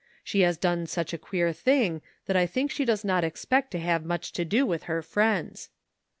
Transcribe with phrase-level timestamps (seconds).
[0.23, 3.77] She has done such a queer thing that I think she does not expect to
[3.79, 5.69] have much to do with her friends.'